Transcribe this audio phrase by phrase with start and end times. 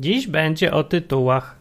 [0.00, 1.56] Dziś będzie o tytułach.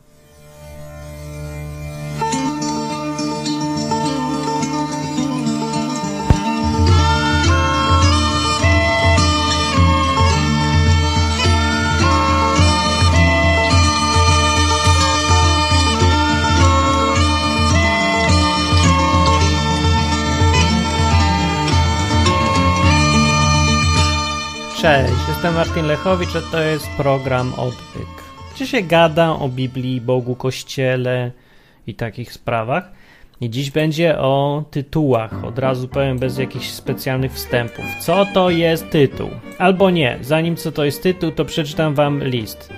[24.82, 28.19] Cześć, jestem Martin Lechowicz, a to jest program Odwyk.
[28.60, 31.32] Gdzie się gada o Biblii, Bogu, Kościele
[31.88, 32.92] i takich sprawach.
[33.42, 35.44] I dziś będzie o tytułach.
[35.44, 37.86] Od razu powiem bez jakichś specjalnych wstępów.
[38.00, 39.30] Co to jest tytuł?
[39.58, 40.18] Albo nie.
[40.22, 42.74] Zanim co to jest tytuł, to przeczytam wam list.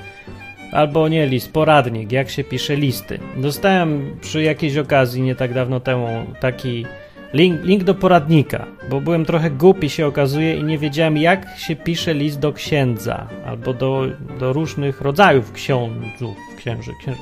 [0.71, 3.19] Albo nie list, poradnik, jak się pisze listy.
[3.37, 6.07] Dostałem przy jakiejś okazji nie tak dawno temu
[6.39, 6.85] taki
[7.33, 11.75] Link, link do poradnika, bo byłem trochę głupi się okazuje i nie wiedziałem jak się
[11.75, 14.07] pisze list do księdza albo do,
[14.39, 17.21] do różnych rodzajów ksiądzów, księży, księży.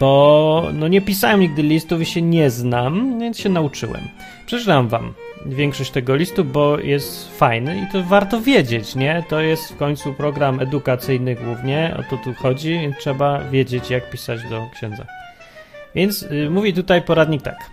[0.00, 4.00] Bo no nie pisałem nigdy listów i się nie znam, więc się nauczyłem.
[4.46, 5.14] Przeczytam wam
[5.46, 9.24] większość tego listu, bo jest fajny i to warto wiedzieć, nie?
[9.28, 14.10] To jest w końcu program edukacyjny głównie, o to tu chodzi, więc trzeba wiedzieć jak
[14.10, 15.06] pisać do księdza.
[15.94, 17.70] Więc y, mówi tutaj poradnik tak.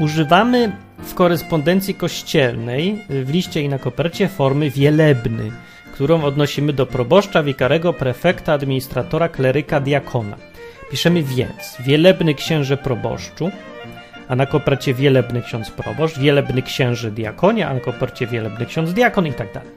[0.00, 5.50] Używamy w korespondencji kościelnej w liście i na kopercie formy wielebny,
[5.92, 10.36] którą odnosimy do proboszcza, wikarego, prefekta, administratora, kleryka, diakona.
[10.90, 13.50] Piszemy więc wielebny księże proboszczu,
[14.28, 19.26] a na kopercie wielebny ksiądz proboszcz, wielebny księży diakonie, a na kopercie wielebny ksiądz diakon
[19.26, 19.70] i tak dalej.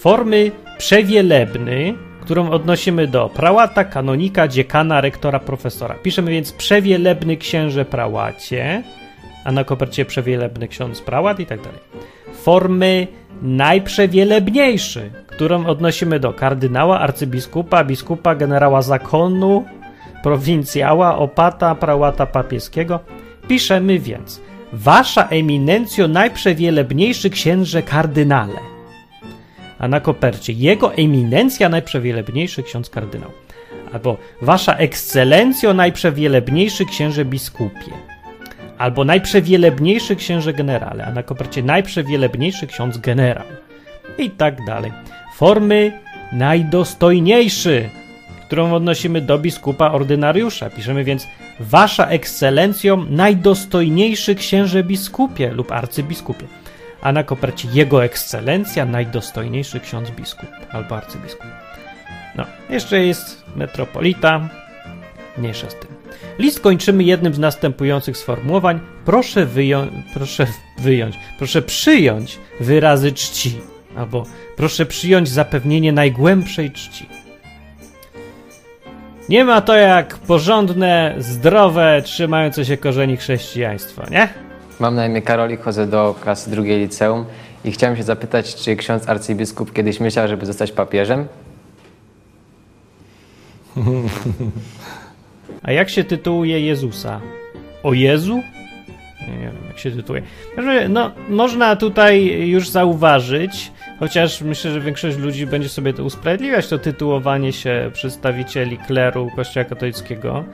[0.00, 5.94] Formy przewielebny, którą odnosimy do prałata, kanonika, dziekana, rektora, profesora.
[5.94, 8.82] Piszemy więc przewielebny księże prałacie,
[9.44, 11.80] a na kopercie przewielebny ksiądz prałat i tak dalej.
[12.34, 13.06] Formy
[13.42, 19.64] najprzewielebniejszy, którą odnosimy do kardynała, arcybiskupa, biskupa, generała zakonu,
[20.22, 23.00] prowincjała, opata, prałata papieskiego.
[23.48, 24.40] Piszemy więc
[24.72, 28.60] Wasza eminencjo najprzewielebniejszy księże kardynale.
[29.78, 33.30] A na kopercie Jego eminencja najprzewielebniejszy ksiądz kardynał.
[33.92, 38.11] Albo Wasza ekscelencjo najprzewielebniejszy księże biskupie
[38.82, 43.44] albo najprzewielebniejszy księże generale, a na kopercie najprzewielebniejszy ksiądz generał.
[44.18, 44.92] I tak dalej.
[45.34, 45.92] Formy
[46.32, 47.88] najdostojniejszy,
[48.46, 50.70] którą odnosimy do biskupa ordynariusza.
[50.70, 51.28] Piszemy więc
[51.60, 56.46] Wasza ekscelencjo najdostojniejszy księże biskupie lub arcybiskupie.
[57.02, 61.46] A na kopercie Jego ekscelencja najdostojniejszy ksiądz biskup albo arcybiskup.
[62.36, 64.48] No, jeszcze jest metropolita,
[65.38, 65.90] mniejsza z tym.
[66.38, 68.80] List kończymy jednym z następujących sformułowań.
[69.04, 70.46] Proszę, wyją proszę
[70.78, 73.60] wyjąć, proszę przyjąć wyrazy czci,
[73.96, 74.26] albo
[74.56, 77.06] proszę przyjąć zapewnienie najgłębszej czci.
[79.28, 84.28] Nie ma to jak porządne, zdrowe, trzymające się korzeni chrześcijaństwa, nie?
[84.80, 87.24] Mam na imię Karolik, chodzę do klasy drugiej liceum
[87.64, 91.26] i chciałem się zapytać, czy ksiądz arcybiskup kiedyś myślał, żeby zostać papieżem?
[95.62, 97.20] A jak się tytułuje Jezusa?
[97.82, 98.42] O Jezu?
[99.28, 100.22] Nie, wiem, jak się tytułuje.
[100.88, 106.78] No, można tutaj już zauważyć, chociaż myślę, że większość ludzi będzie sobie to usprawiedliwiać, to
[106.78, 110.44] tytułowanie się przedstawicieli kleru Kościoła katolickiego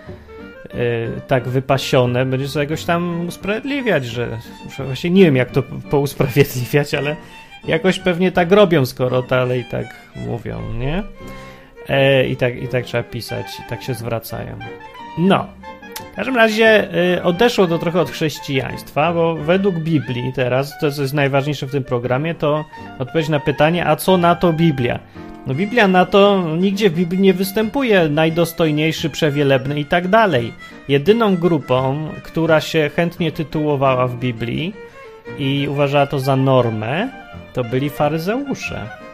[0.74, 0.80] yy,
[1.26, 4.38] tak wypasione, będzie sobie jakoś tam usprawiedliwiać, że
[4.78, 7.16] właśnie nie wiem, jak to pousprawiedliwiać, ale
[7.66, 9.86] jakoś pewnie tak robią, skoro dalej tak
[10.16, 11.02] mówią, nie?
[11.88, 14.58] E, i, tak, I tak trzeba pisać, i tak się zwracają.
[15.18, 15.46] No.
[16.12, 21.02] W każdym razie y, odeszło to trochę od chrześcijaństwa, bo według Biblii teraz, to co
[21.02, 22.64] jest najważniejsze w tym programie, to
[22.98, 24.98] odpowiedź na pytanie, a co na to Biblia?
[25.46, 30.52] No Biblia na to nigdzie w Biblii nie występuje najdostojniejszy, przewielebny i tak dalej.
[30.88, 34.74] Jedyną grupą, która się chętnie tytułowała w Biblii
[35.38, 37.08] i uważała to za normę,
[37.52, 39.07] to byli faryzeusze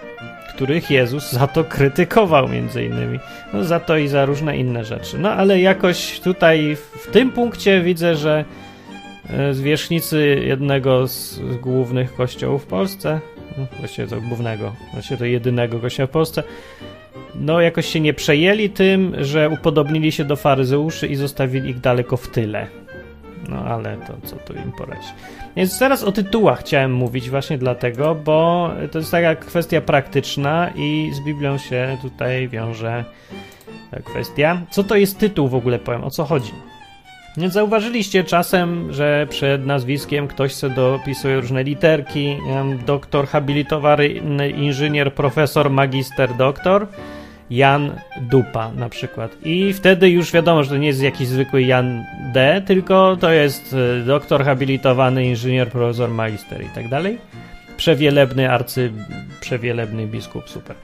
[0.54, 3.18] których Jezus za to krytykował między innymi.
[3.52, 5.18] No za to i za różne inne rzeczy.
[5.18, 8.44] No ale jakoś tutaj w tym punkcie widzę, że
[9.30, 13.20] e, zwierzchnicy jednego z głównych kościołów w Polsce,
[13.58, 16.42] no, właściwie to głównego, właściwie to jedynego kościoła w Polsce,
[17.34, 22.16] no jakoś się nie przejęli tym, że upodobnili się do faryzeuszy i zostawili ich daleko
[22.16, 22.66] w tyle.
[23.48, 25.08] No ale to co tu im poradzić.
[25.56, 31.10] Więc teraz o tytułach chciałem mówić właśnie dlatego, bo to jest taka kwestia praktyczna i
[31.14, 33.04] z Biblią się tutaj wiąże
[33.90, 34.60] ta kwestia.
[34.70, 36.52] Co to jest tytuł w ogóle, powiem, o co chodzi?
[37.36, 42.36] Więc zauważyliście czasem, że przed nazwiskiem ktoś sobie dopisuje różne literki,
[42.86, 44.08] doktor, habilitowany
[44.50, 46.86] inżynier, profesor, magister, doktor
[47.50, 49.36] Jan Dupa na przykład.
[49.44, 53.76] I wtedy już wiadomo, że to nie jest jakiś zwykły Jan D, tylko to jest
[54.00, 57.18] e, doktor habilitowany, inżynier, profesor, magister i tak dalej.
[57.76, 58.92] Przewielebny arcy,
[59.40, 60.76] przewielebny biskup, super.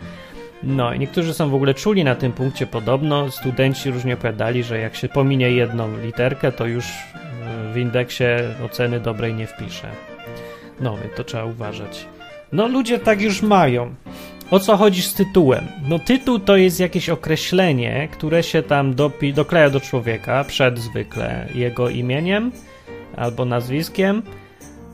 [0.63, 3.31] No i niektórzy są w ogóle czuli na tym punkcie podobno.
[3.31, 6.85] Studenci różnie opowiadali, że jak się pominie jedną literkę, to już
[7.73, 8.25] w indeksie
[8.65, 9.89] oceny dobrej nie wpisze.
[10.81, 12.07] No, więc to trzeba uważać.
[12.53, 13.95] No, ludzie tak już mają.
[14.51, 15.67] O co chodzi z tytułem?
[15.89, 21.49] No, tytuł to jest jakieś określenie, które się tam dopi- dokleja do człowieka przed zwykle
[21.55, 22.53] jego imieniem
[23.17, 24.23] albo nazwiskiem.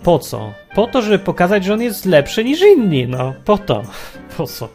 [0.03, 0.53] Po co?
[0.75, 3.07] Po to, żeby pokazać, że on jest lepszy niż inni.
[3.09, 3.83] No, po to.
[4.37, 4.69] Po co?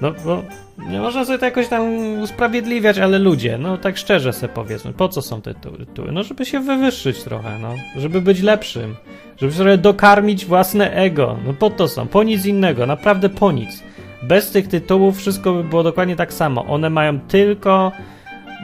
[0.00, 0.42] No, bo
[0.88, 1.82] nie można sobie to jakoś tam
[2.20, 6.12] usprawiedliwiać, ale ludzie, no tak szczerze sobie powiedzmy, po co są te tytuły?
[6.12, 8.96] No, żeby się wywyższyć trochę, no, żeby być lepszym,
[9.36, 11.36] żeby sobie dokarmić własne ego.
[11.46, 13.82] No po to są, po nic innego, naprawdę po nic.
[14.22, 16.64] Bez tych tytułów wszystko by było dokładnie tak samo.
[16.64, 17.92] One mają tylko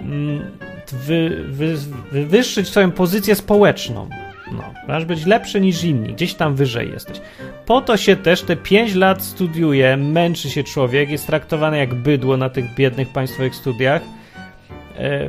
[0.02, 0.50] mm,
[0.93, 1.76] wy, wy,
[2.12, 4.08] wywyższyć swoją pozycję społeczną.
[4.52, 7.20] No, masz być lepszy niż inni, gdzieś tam wyżej jesteś.
[7.66, 12.37] Po to się też te 5 lat studiuje, męczy się człowiek, jest traktowany jak bydło
[12.37, 14.02] na tych biednych państwowych studiach,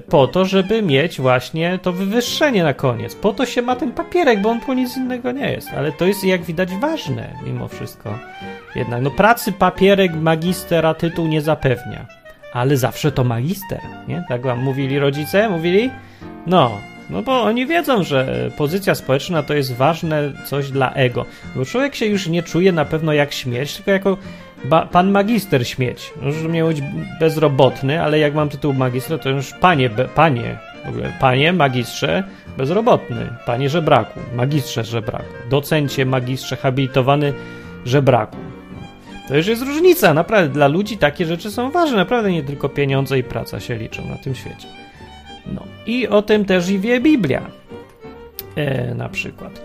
[0.10, 3.16] po to, żeby mieć właśnie to wywyższenie na koniec.
[3.16, 5.70] Po to się ma ten papierek, bo on po nic innego nie jest.
[5.78, 8.20] Ale to jest, jak widać, ważne mimo wszystko.
[8.76, 12.06] Jednak, no pracy papierek magistera tytuł nie zapewnia.
[12.54, 14.24] Ale zawsze to magister, nie?
[14.30, 15.50] Tak wam mówili rodzice?
[15.50, 15.90] Mówili?
[16.48, 16.72] No,
[17.10, 21.26] no bo oni wiedzą, że pozycja społeczna to jest ważne coś dla ego.
[21.56, 24.18] Bo człowiek się już nie czuje na pewno jak śmieć, tylko jako
[24.92, 26.14] pan magister śmieć.
[26.22, 26.82] Może miał być
[27.20, 32.24] bezrobotny, ale jak mam tytuł magistra, to już panie, be, panie, w ogóle panie, magistrze,
[32.58, 37.34] bezrobotny, panie żebraku, magistrze żebraku, docencie, magistrze, habilitowany
[37.86, 38.38] żebraku.
[39.28, 43.20] To już jest różnica, naprawdę dla ludzi takie rzeczy są ważne, naprawdę nie tylko pieniądze
[43.20, 44.68] i praca się liczą na tym świecie.
[45.54, 47.42] No i o tym też i wie Biblia.
[48.56, 49.62] E, na przykład.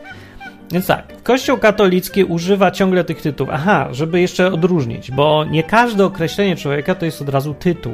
[0.70, 3.52] Więc tak, Kościół katolicki używa ciągle tych tytułów.
[3.52, 7.93] Aha, żeby jeszcze odróżnić, bo nie każde określenie człowieka to jest od razu tytuł.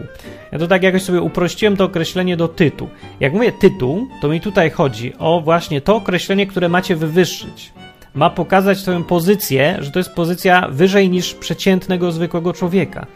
[0.52, 2.88] Ja to tak jakoś sobie uprościłem to określenie do tytuł.
[3.20, 7.72] Jak mówię tytuł, to mi tutaj chodzi o właśnie to określenie, które macie wywyższyć.
[8.14, 13.06] Ma pokazać swoją pozycję, że to jest pozycja wyżej niż przeciętnego, zwykłego człowieka.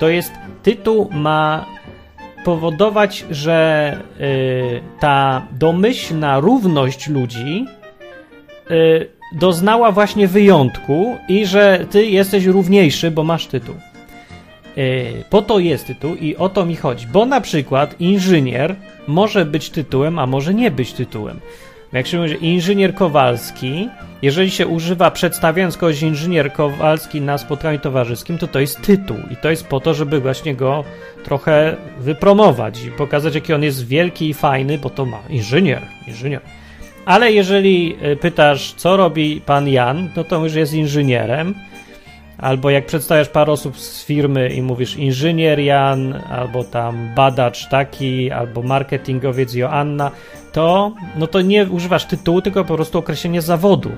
[0.00, 0.32] To jest
[0.62, 1.66] tytuł ma
[2.44, 7.66] powodować, że y, ta domyślna równość ludzi
[9.34, 13.74] doznała właśnie wyjątku i że ty jesteś równiejszy, bo masz tytuł.
[14.78, 17.06] Y, po to jest tytuł i o to mi chodzi.
[17.06, 18.76] Bo na przykład inżynier
[19.06, 21.40] może być tytułem, a może nie być tytułem.
[21.92, 23.88] Jak się mówi, inżynier Kowalski,
[24.22, 29.36] jeżeli się używa przedstawiając kogoś inżynier Kowalski na spotkaniu towarzyskim, to to jest tytuł i
[29.36, 30.84] to jest po to, żeby właśnie go
[31.24, 36.40] trochę wypromować i pokazać, jaki on jest wielki i fajny, bo to ma inżynier, inżynier.
[37.04, 41.54] Ale jeżeli y, pytasz, co robi pan Jan, no to już jest inżynierem.
[42.38, 48.30] Albo jak przedstawiasz parę osób z firmy i mówisz inżynier Jan, albo tam badacz taki,
[48.30, 50.10] albo marketingowiec Joanna,
[50.52, 53.90] to, no to nie używasz tytułu, tylko po prostu określenie zawodu.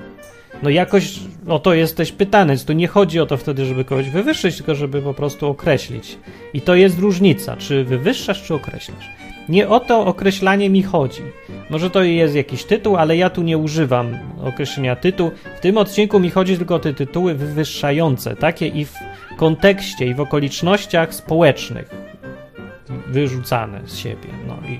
[0.63, 4.09] No jakoś o to jesteś pytany, więc tu nie chodzi o to wtedy, żeby kogoś
[4.09, 6.17] wywyższyć, tylko żeby po prostu określić.
[6.53, 9.09] I to jest różnica, czy wywyższasz, czy określasz.
[9.49, 11.21] Nie o to określanie mi chodzi.
[11.69, 15.31] Może to jest jakiś tytuł, ale ja tu nie używam określenia tytuł.
[15.57, 18.93] W tym odcinku mi chodzi tylko o te tytuły wywyższające, takie i w
[19.37, 21.89] kontekście, i w okolicznościach społecznych
[23.07, 24.29] wyrzucane z siebie.
[24.47, 24.79] No i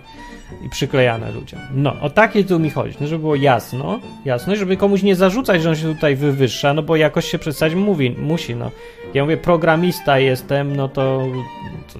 [0.66, 1.60] i przyklejane ludziom.
[1.74, 5.62] No, o takie tu mi chodzi, no, żeby było jasno, jasno, żeby komuś nie zarzucać,
[5.62, 8.72] że on się tutaj wywyższa, no bo jakoś się przedstawić mówi, musi, no.
[9.14, 11.28] Ja mówię, programista jestem, no to,
[11.94, 12.00] to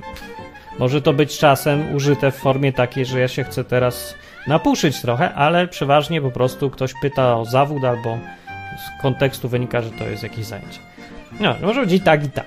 [0.80, 4.16] może to być czasem użyte w formie takiej, że ja się chcę teraz
[4.48, 8.18] napuszyć trochę, ale przeważnie po prostu ktoś pyta o zawód albo
[8.78, 10.80] z kontekstu wynika, że to jest jakieś zajęcie.
[11.40, 12.46] No, może być i tak, i tak.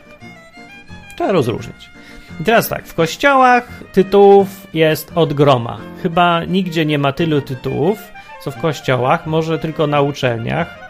[1.17, 1.91] Trzeba rozróżnić.
[2.41, 5.79] I teraz tak, w kościołach tytułów jest od groma.
[6.03, 7.99] Chyba nigdzie nie ma tylu tytułów,
[8.45, 10.90] co w kościołach, może tylko na uczelniach,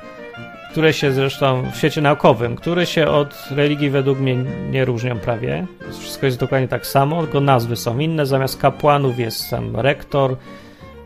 [0.70, 4.36] które się zresztą w świecie naukowym, które się od religii według mnie
[4.70, 5.66] nie różnią prawie.
[6.00, 8.26] Wszystko jest dokładnie tak samo, tylko nazwy są inne.
[8.26, 10.36] Zamiast kapłanów jest tam rektor,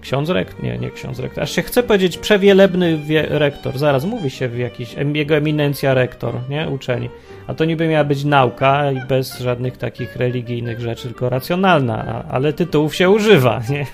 [0.00, 4.48] ksiądz rektor, nie, nie ksiądz rektor, aż się chce powiedzieć przewielebny rektor, zaraz mówi się
[4.48, 7.10] w jakiś, jego eminencja rektor, nie, uczeni.
[7.46, 12.52] A to niby miała być nauka i bez żadnych takich religijnych rzeczy, tylko racjonalna, ale
[12.52, 13.86] tytułów się używa, nie?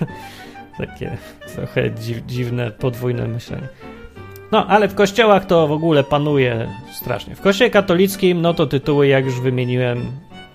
[0.78, 1.16] Takie
[1.54, 1.90] trochę
[2.26, 3.68] dziwne, podwójne myślenie.
[4.52, 7.34] No, ale w kościołach to w ogóle panuje strasznie.
[7.34, 10.12] W kościele katolickim, no to tytuły, jak już wymieniłem,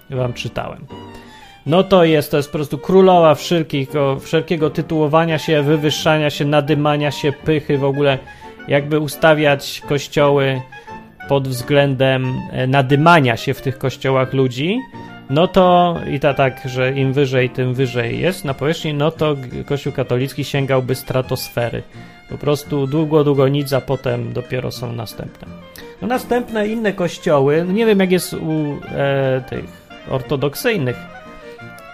[0.09, 0.85] wam czytałem.
[1.65, 7.11] no to jest, to jest po prostu królowa wszelkiego, wszelkiego tytułowania się, wywyższania się, nadymania
[7.11, 8.17] się, pychy w ogóle,
[8.67, 10.61] jakby ustawiać kościoły
[11.27, 14.79] pod względem e, nadymania się w tych kościołach ludzi,
[15.29, 19.35] no to i ta tak, że im wyżej, tym wyżej jest na powierzchni, no to
[19.65, 21.83] Kościół katolicki sięgałby stratosfery.
[22.29, 25.47] Po prostu długo, długo nic, a potem dopiero są następne.
[26.01, 29.65] No następne inne kościoły, no nie wiem jak jest u e, tych
[30.09, 30.95] ortodoksyjnych,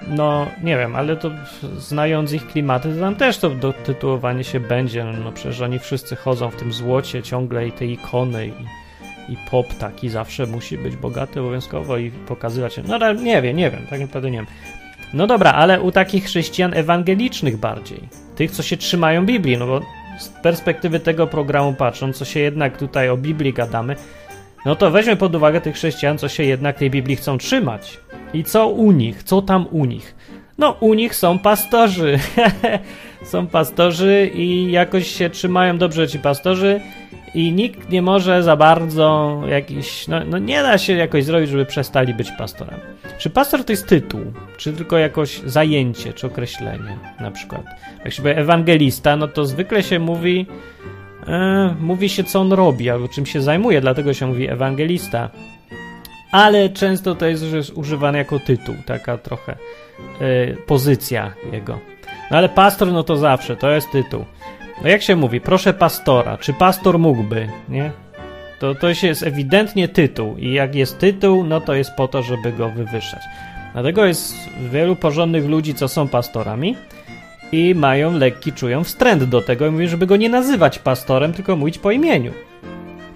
[0.08, 1.32] no nie wiem, ale to
[1.78, 6.16] znając ich klimaty, to tam też to dotytułowanie się będzie, no, no przecież oni wszyscy
[6.16, 8.81] chodzą w tym złocie ciągle i te ikony i
[9.32, 12.84] i pop taki zawsze musi być bogaty obowiązkowo i pokazywać się.
[12.88, 14.48] No ale nie wiem, nie wiem, tak naprawdę nie wiem.
[15.14, 18.00] No dobra, ale u takich chrześcijan ewangelicznych bardziej,
[18.36, 19.82] tych, co się trzymają Biblii, no bo
[20.20, 23.96] z perspektywy tego programu patrząc, co się jednak tutaj o Biblii gadamy,
[24.66, 28.00] no to weźmy pod uwagę tych chrześcijan, co się jednak tej Biblii chcą trzymać.
[28.34, 29.24] I co u nich?
[29.24, 30.16] Co tam u nich?
[30.58, 32.20] No, u nich są pastorzy.
[33.32, 36.82] są pastorzy i jakoś się trzymają dobrze ci pastorzy
[37.34, 41.66] i nikt nie może za bardzo jakiś, no, no, nie da się jakoś zrobić, żeby
[41.66, 42.80] przestali być pastorem.
[43.18, 44.22] Czy pastor to jest tytuł,
[44.58, 47.62] czy tylko jakoś zajęcie, czy określenie na przykład.
[48.04, 50.46] Jak się powie ewangelista, no to zwykle się mówi,
[51.28, 55.30] e, mówi się co on robi, albo czym się zajmuje, dlatego się mówi ewangelista.
[56.32, 59.52] Ale często to jest już używane jako tytuł, taka trochę
[60.22, 61.80] e, pozycja jego.
[62.32, 64.26] No ale pastor, no to zawsze, to jest tytuł.
[64.84, 67.92] No jak się mówi, proszę pastora, czy pastor mógłby, nie?
[68.60, 72.52] To, to jest ewidentnie tytuł i jak jest tytuł, no to jest po to, żeby
[72.52, 73.22] go wywyższać.
[73.74, 74.36] Dlatego jest
[74.72, 76.76] wielu porządnych ludzi, co są pastorami
[77.52, 81.56] i mają lekki, czują wstręt do tego i mówią, żeby go nie nazywać pastorem, tylko
[81.56, 82.34] mówić po imieniu.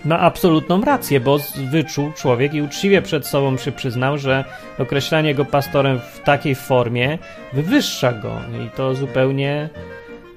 [0.06, 1.40] Ma absolutną rację, bo
[1.72, 4.44] wyczuł człowiek i uczciwie przed sobą się przyznał, że
[4.80, 7.18] określanie go pastorem w takiej formie
[7.54, 9.70] wywyższa go i to zupełnie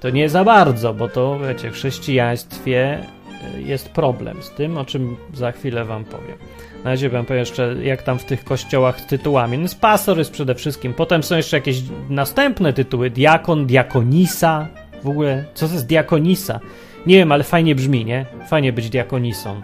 [0.00, 2.98] to nie za bardzo, bo to, wiecie, w chrześcijaństwie
[3.56, 6.38] e, jest problem z tym, o czym za chwilę wam powiem.
[6.84, 9.58] Na razie wam powiem jeszcze, jak tam w tych kościołach z tytułami.
[9.58, 10.94] No, pastor jest przede wszystkim.
[10.94, 13.10] Potem są jeszcze jakieś następne tytuły.
[13.10, 14.68] Diakon, diakonisa.
[15.02, 16.60] W ogóle, co to jest diakonisa?
[17.06, 18.26] Nie wiem, ale fajnie brzmi, nie?
[18.48, 19.62] Fajnie być diakonisą.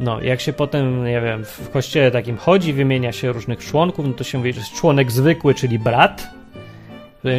[0.00, 4.12] No, jak się potem, nie wiem, w kościele takim chodzi, wymienia się różnych członków, no
[4.12, 6.30] to się mówi, że jest członek zwykły, czyli brat,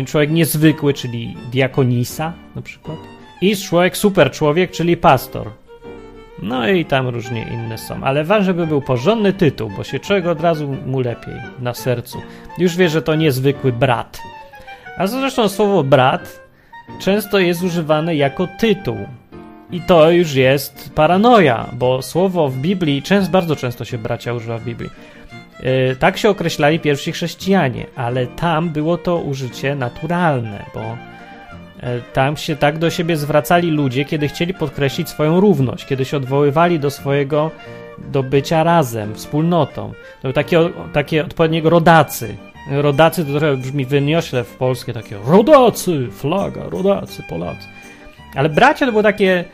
[0.06, 2.98] człowiek niezwykły, czyli diakonisa na przykład,
[3.42, 5.51] i człowiek super człowiek, czyli pastor.
[6.42, 10.25] No i tam różnie inne są, ale ważne, żeby był porządny tytuł, bo się człowiek
[10.25, 12.22] od razu mu lepiej na sercu.
[12.58, 14.22] Już wie, że to niezwykły brat.
[14.98, 16.39] A zresztą słowo brat
[17.00, 18.98] często jest używane jako tytuł.
[19.72, 24.58] I to już jest paranoja, bo słowo w Biblii, często, bardzo często się bracia używa
[24.58, 24.89] w Biblii.
[25.59, 32.38] E, tak się określali pierwsi chrześcijanie, ale tam było to użycie naturalne, bo e, tam
[32.38, 36.89] się tak do siebie zwracali ludzie, kiedy chcieli podkreślić swoją równość, kiedy się odwoływali do
[36.89, 37.51] swojego
[37.97, 39.93] do bycia razem, wspólnotą.
[40.21, 42.35] To takie, takie odpowiedniego rodacy.
[42.71, 47.67] Rodacy to trochę brzmi wyniośle w polskie, takie rodacy, flaga, rodacy, Polacy.
[48.35, 49.45] Ale bracia to były takie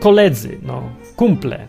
[0.00, 0.82] koledzy, no,
[1.16, 1.66] kumple,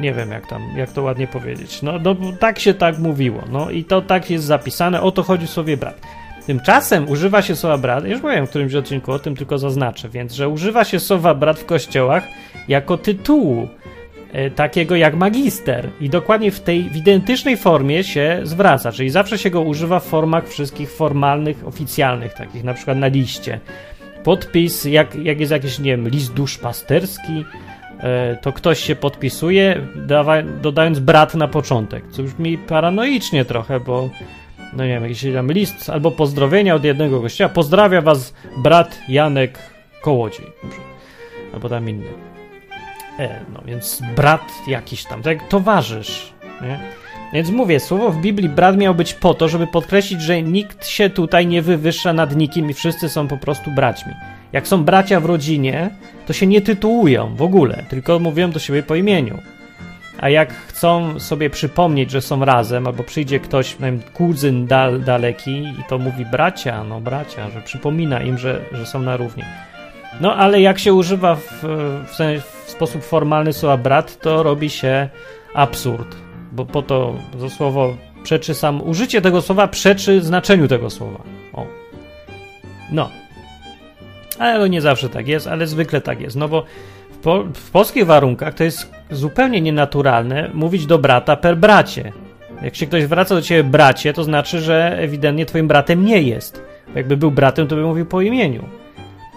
[0.00, 1.82] nie wiem jak tam, jak to ładnie powiedzieć.
[1.82, 3.42] No, no tak się tak mówiło.
[3.50, 6.00] No i to tak jest zapisane, o to chodzi w słowie brat.
[6.46, 10.32] Tymczasem używa się słowa brat, już mówiłem w którymś odcinku o tym, tylko zaznaczę, więc,
[10.32, 12.24] że używa się słowa brat w kościołach
[12.68, 13.68] jako tytułu,
[14.32, 19.38] e, takiego jak magister i dokładnie w tej w identycznej formie się zwraca, czyli zawsze
[19.38, 23.60] się go używa w formach wszystkich formalnych, oficjalnych, takich na przykład na liście.
[24.24, 27.44] Podpis, jak, jak jest jakiś, nie wiem, list duszpasterski,
[28.40, 29.86] to ktoś się podpisuje,
[30.62, 34.10] dodając brat na początek, co brzmi paranoicznie trochę, bo
[34.72, 37.48] no nie wiem, jakiś tam list albo pozdrowienia od jednego gościa.
[37.48, 39.58] Pozdrawia was brat Janek
[40.02, 40.46] Kołodziej.
[41.54, 42.06] Albo tam inny.
[43.18, 46.32] E, no więc brat jakiś tam, tak towarzysz.
[46.62, 46.80] Nie?
[47.32, 51.10] Więc mówię, słowo w Biblii brat miał być po to, żeby podkreślić, że nikt się
[51.10, 54.12] tutaj nie wywyższa nad nikim i wszyscy są po prostu braćmi.
[54.52, 55.90] Jak są bracia w rodzinie,
[56.26, 59.38] to się nie tytułują w ogóle, tylko mówią do siebie po imieniu.
[60.20, 65.00] A jak chcą sobie przypomnieć, że są razem, albo przyjdzie ktoś, nie wiem, kuzyn dal,
[65.00, 69.42] daleki i to mówi bracia, no bracia, że przypomina im, że, że są na równi.
[70.20, 75.08] No ale jak się używa w, w, w sposób formalny słowa brat, to robi się
[75.54, 76.16] absurd,
[76.52, 81.20] bo po to to słowo przeczy sam, użycie tego słowa przeczy znaczeniu tego słowa.
[81.52, 81.66] O.
[82.92, 83.10] No,
[84.40, 86.64] ale nie zawsze tak jest, ale zwykle tak jest, no bo
[87.10, 92.12] w, po, w polskich warunkach to jest zupełnie nienaturalne mówić do brata per bracie.
[92.62, 96.62] Jak się ktoś zwraca do ciebie bracie, to znaczy, że ewidentnie twoim bratem nie jest.
[96.92, 98.64] Bo jakby był bratem, to by mówił po imieniu.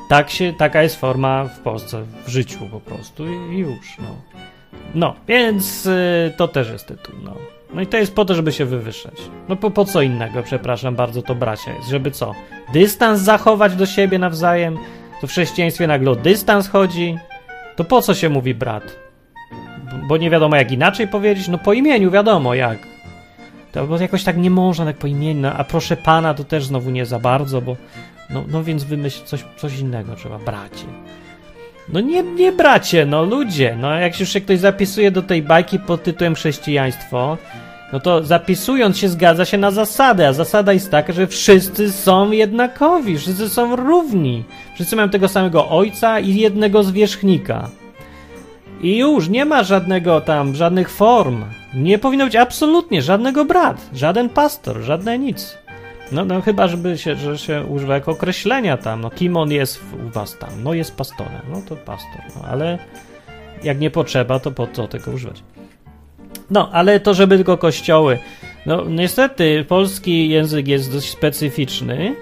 [0.09, 4.15] Tak się, taka jest forma w Polsce, w życiu po prostu i już, no.
[4.95, 7.52] No, więc y, to też jest tytuł, no.
[7.73, 9.15] No i to jest po to, żeby się wywyższać.
[9.49, 11.89] No po, po co innego, przepraszam bardzo, to bracia jest.
[11.89, 12.33] Żeby co?
[12.73, 14.77] Dystans zachować do siebie nawzajem?
[15.21, 17.17] To w chrześcijaństwie nagle o dystans chodzi?
[17.75, 18.95] To po co się mówi brat?
[20.07, 21.47] Bo, nie wiadomo jak inaczej powiedzieć?
[21.47, 22.77] No po imieniu wiadomo jak.
[23.71, 26.65] To bo jakoś tak nie można tak po imieniu, no, a proszę pana to też
[26.65, 27.77] znowu nie za bardzo, bo
[28.29, 30.85] no, no więc wymyśl coś, coś innego trzeba, bracie.
[31.89, 35.79] No nie, nie bracie, no ludzie, no jak już się ktoś zapisuje do tej bajki
[35.79, 37.37] pod tytułem chrześcijaństwo,
[37.93, 42.31] no to zapisując się zgadza się na zasadę, a zasada jest taka, że wszyscy są
[42.31, 44.43] jednakowi, wszyscy są równi,
[44.75, 47.69] wszyscy mają tego samego ojca i jednego zwierzchnika.
[48.81, 51.45] I już nie ma żadnego tam, żadnych form.
[51.73, 55.57] Nie powinno być absolutnie żadnego brat, żaden pastor, żadne nic.
[56.13, 59.81] No, no chyba, żeby się, że się używa jako określenia tam, no kim on jest
[60.07, 62.79] u was tam, no jest pastorem, no to pastor, no ale
[63.63, 65.43] jak nie potrzeba, to po co tego używać?
[66.49, 68.19] No, ale to, żeby tylko kościoły.
[68.65, 72.15] No, niestety, polski język jest dość specyficzny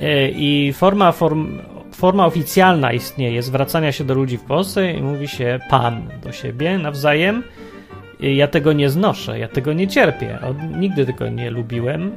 [0.00, 1.58] e, i forma, form,
[1.92, 6.78] forma oficjalna istnieje zwracania się do ludzi w Polsce i mówi się pan do siebie
[6.78, 7.42] nawzajem.
[8.20, 10.38] Ja tego nie znoszę, ja tego nie cierpię.
[10.78, 12.12] Nigdy tego nie lubiłem,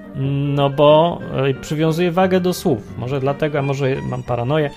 [0.56, 2.98] no bo e, przywiązuję wagę do słów.
[2.98, 4.70] Może dlatego, a może mam paranoję,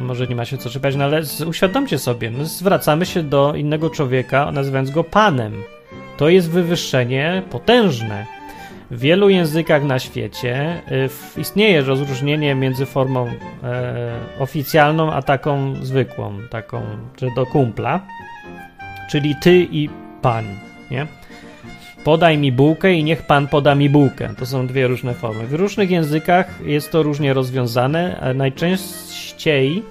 [0.00, 3.90] może nie ma się co czepiać, no ale uświadomcie sobie, my zwracamy się do innego
[3.90, 5.62] człowieka, nazywając go panem.
[6.16, 8.26] To jest wywyższenie potężne.
[8.90, 10.80] W wielu językach na świecie
[11.36, 13.26] y, istnieje rozróżnienie między formą
[13.62, 16.82] e, oficjalną a taką zwykłą, taką,
[17.20, 18.00] że do kumpla,
[19.10, 19.88] czyli ty i
[20.24, 20.44] pan,
[20.90, 21.06] nie?
[22.04, 24.28] Podaj mi bułkę i niech pan poda mi bułkę.
[24.38, 25.46] To są dwie różne formy.
[25.46, 28.32] W różnych językach jest to różnie rozwiązane.
[28.34, 29.82] Najczęściej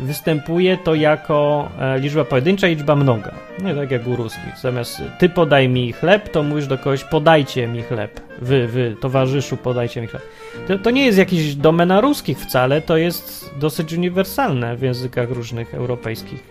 [0.00, 3.34] występuje to jako e, liczba pojedyncza i liczba mnoga.
[3.64, 4.58] Nie tak jak u ruskich.
[4.62, 8.20] Zamiast ty podaj mi chleb, to mówisz do kogoś podajcie mi chleb.
[8.42, 10.22] Wy, wy, towarzyszu, podajcie mi chleb.
[10.68, 15.74] To, to nie jest jakiś domena ruskich wcale, to jest dosyć uniwersalne w językach różnych
[15.74, 16.42] europejskich.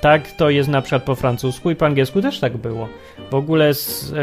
[0.00, 2.88] Tak to jest na przykład po francusku i po angielsku też tak było.
[3.30, 4.16] W ogóle z, yy,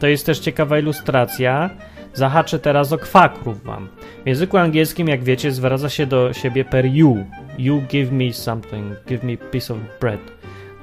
[0.00, 1.70] to jest też ciekawa ilustracja.
[2.14, 3.88] Zahaczę teraz o kwakrów wam.
[4.24, 7.24] W języku angielskim, jak wiecie, zwraca się do siebie per you.
[7.58, 10.20] You give me something, give me piece of bread.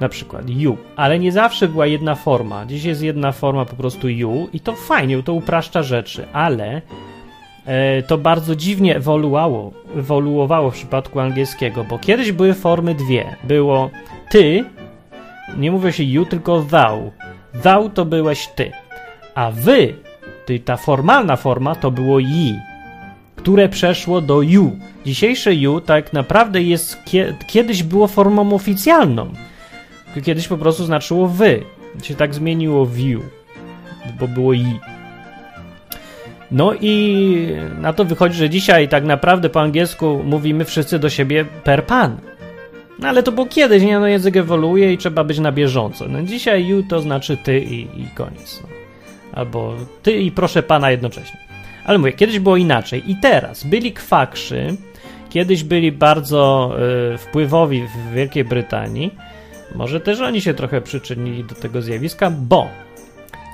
[0.00, 0.76] Na przykład you.
[0.96, 2.66] Ale nie zawsze była jedna forma.
[2.66, 6.80] Dziś jest jedna forma po prostu you i to fajnie, to upraszcza rzeczy, ale e,
[8.06, 13.36] to bardzo dziwnie ewoluowało, ewoluowało w przypadku angielskiego, bo kiedyś były formy dwie.
[13.44, 13.90] Było
[14.30, 14.64] ty,
[15.56, 17.12] nie mówię się you, tylko thou.
[17.62, 18.72] Thou to byłeś ty.
[19.34, 19.94] A wy,
[20.46, 22.54] ty, ta formalna forma to było yi
[23.40, 24.76] które przeszło do you.
[25.06, 26.98] Dzisiejsze you tak naprawdę jest
[27.46, 29.32] kiedyś było formą oficjalną.
[30.24, 31.62] Kiedyś po prostu znaczyło wy.
[32.02, 33.22] Się tak zmieniło w you,
[34.20, 34.80] bo było i.
[36.52, 37.46] No i
[37.80, 42.16] na to wychodzi, że dzisiaj tak naprawdę po angielsku mówimy wszyscy do siebie per pan.
[42.98, 43.98] No ale to było kiedyś, nie?
[43.98, 46.08] No język ewoluuje i trzeba być na bieżąco.
[46.08, 48.60] No dzisiaj you to znaczy ty i, i koniec.
[48.62, 48.68] No.
[49.32, 51.40] Albo ty i proszę pana jednocześnie.
[51.84, 53.10] Ale mówię, kiedyś było inaczej.
[53.10, 54.76] I teraz byli kwakrzy,
[55.30, 56.74] kiedyś byli bardzo
[57.14, 59.14] y, wpływowi w Wielkiej Brytanii.
[59.74, 62.68] Może też oni się trochę przyczynili do tego zjawiska, bo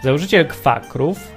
[0.03, 1.36] założyciel kwakrów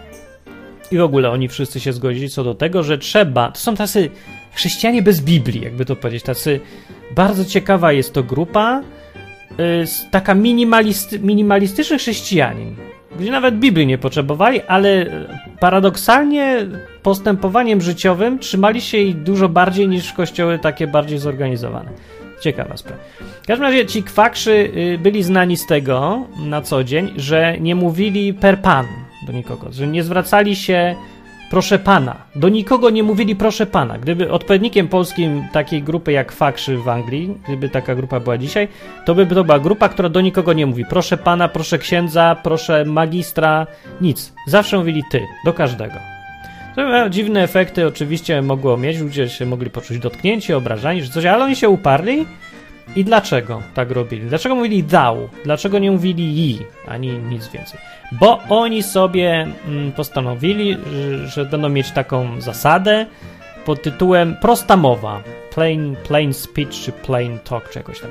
[0.91, 3.52] i w ogóle oni wszyscy się zgodzili co do tego, że trzeba.
[3.52, 4.10] To są tacy
[4.54, 6.23] chrześcijanie bez Biblii, jakby to powiedzieć.
[6.23, 6.60] Tacy
[7.15, 8.82] bardzo ciekawa jest to grupa.
[9.60, 12.75] Y, taka minimalisty, minimalistyczny chrześcijanin
[13.19, 15.06] gdzie nawet Biblii nie potrzebowali, ale
[15.60, 16.67] paradoksalnie
[17.04, 21.91] postępowaniem życiowym trzymali się jej dużo bardziej niż kościoły takie bardziej zorganizowane.
[22.41, 22.97] Ciekawa sprawa.
[23.43, 27.75] W każdym razie ci kwakrzy y, byli znani z tego na co dzień, że nie
[27.75, 28.86] mówili per pan
[29.25, 30.95] do nikogo, że nie zwracali się
[31.49, 32.15] proszę pana.
[32.36, 33.97] Do nikogo nie mówili proszę pana.
[33.97, 38.67] Gdyby odpowiednikiem polskim takiej grupy jak Fakrzy w Anglii, gdyby taka grupa była dzisiaj,
[39.05, 42.86] to by to była grupa, która do nikogo nie mówi proszę pana, proszę księdza, proszę
[42.86, 43.67] magistra,
[44.01, 44.34] nic.
[44.47, 45.95] Zawsze mówili ty, do każdego.
[46.75, 51.45] To dziwne efekty oczywiście mogło mieć, ludzie się mogli poczuć dotknięci, obrażani, czy coś, ale
[51.45, 52.25] oni się uparli
[52.95, 54.28] i dlaczego tak robili?
[54.28, 55.30] Dlaczego mówili thou?
[55.43, 57.80] Dlaczego nie mówili yi, ani nic więcej?
[58.12, 60.78] Bo oni sobie mm, postanowili,
[61.25, 63.06] że będą mieć taką zasadę
[63.65, 65.23] pod tytułem prosta mowa.
[65.54, 68.10] Plain, plain speech czy plain talk, czy jakoś tak.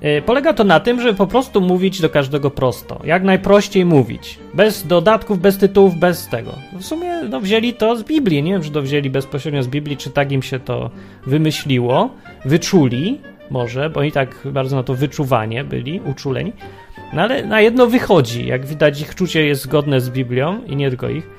[0.00, 3.00] E, polega to na tym, żeby po prostu mówić do każdego prosto.
[3.04, 4.38] Jak najprościej mówić.
[4.54, 6.52] Bez dodatków, bez tytułów, bez tego.
[6.72, 8.42] W sumie no, wzięli to z Biblii.
[8.42, 10.90] Nie wiem, czy to wzięli bezpośrednio z Biblii, czy tak im się to
[11.26, 12.10] wymyśliło,
[12.44, 16.52] wyczuli może, bo i tak bardzo na to wyczuwanie byli, uczuleni.
[17.12, 18.46] No ale na jedno wychodzi.
[18.46, 21.30] Jak widać, ich czucie jest zgodne z Biblią i nie tylko ich.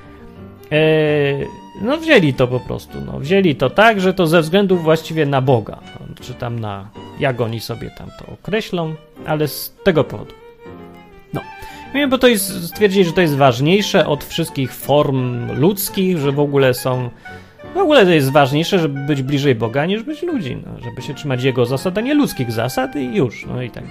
[0.70, 1.46] Eee,
[1.82, 3.00] no wzięli to po prostu.
[3.06, 3.20] No.
[3.20, 5.78] Wzięli to tak, że to ze względu właściwie na Boga.
[6.00, 6.90] No, czy tam na...
[7.20, 8.94] Jak oni sobie tam to określą,
[9.26, 10.32] ale z tego powodu.
[11.32, 11.40] No.
[11.94, 12.68] Wiem, bo to jest...
[12.68, 17.10] Stwierdzili, że to jest ważniejsze od wszystkich form ludzkich, że w ogóle są...
[17.74, 20.58] W ogóle to jest ważniejsze, żeby być bliżej Boga, niż być ludzi.
[20.66, 23.46] No, żeby się trzymać Jego zasad, a nie ludzkich zasad i już.
[23.46, 23.84] No i tak.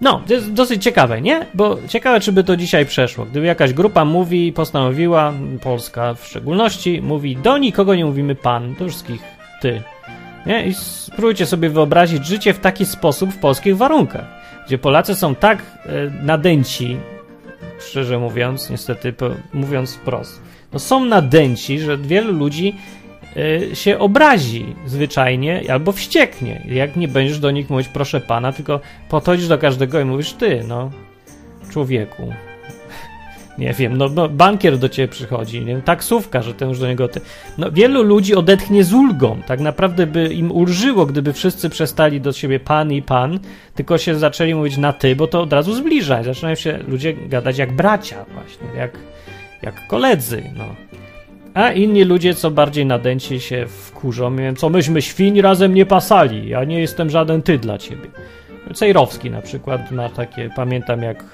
[0.00, 1.46] No, to jest dosyć ciekawe, nie?
[1.54, 3.24] Bo ciekawe, czy by to dzisiaj przeszło.
[3.24, 8.88] Gdyby jakaś grupa mówi, postanowiła, Polska w szczególności, mówi do nikogo nie mówimy pan, do
[8.88, 9.22] wszystkich
[9.60, 9.82] ty.
[10.46, 10.66] Nie?
[10.66, 14.24] I spróbujcie sobie wyobrazić życie w taki sposób w polskich warunkach,
[14.66, 15.90] gdzie Polacy są tak e,
[16.22, 16.96] nadęci,
[17.78, 19.14] szczerze mówiąc, niestety
[19.52, 20.42] mówiąc wprost,
[20.76, 22.74] no są nadęci, że wielu ludzi
[23.36, 26.62] Y, się obrazi zwyczajnie albo wścieknie.
[26.68, 30.64] Jak nie będziesz do nich mówić proszę pana, tylko podchodzisz do każdego i mówisz ty,
[30.68, 30.90] no,
[31.70, 32.32] człowieku.
[33.58, 37.08] Nie wiem, no, no bankier do ciebie przychodzi, nie taksówka, że ten już do niego
[37.08, 37.20] ty.
[37.58, 39.42] No, wielu ludzi odetchnie z ulgą.
[39.46, 43.38] Tak naprawdę by im ulżyło, gdyby wszyscy przestali do siebie pan i pan,
[43.74, 46.22] tylko się zaczęli mówić na ty, bo to od razu zbliża.
[46.22, 48.98] Zaczynają się ludzie gadać jak bracia, właśnie, jak,
[49.62, 50.64] jak koledzy, no.
[51.54, 56.48] A inni ludzie, co bardziej nadęci się wkurzą, mówią, co myśmy świń razem nie pasali,
[56.48, 58.08] ja nie jestem żaden ty dla ciebie.
[58.74, 61.24] Cejrowski na przykład ma takie, pamiętam jak